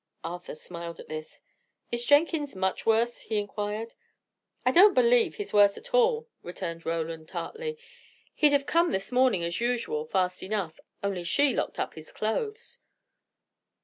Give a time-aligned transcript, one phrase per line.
[0.23, 1.41] Arthur smiled at this.
[1.91, 3.93] "Is Jenkins much worse?" he inquired.
[4.65, 7.77] "I don't believe he's worse at all," returned Roland, tartly.
[8.33, 12.79] "He'd have come this morning, as usual, fast enough, only she locked up his clothes."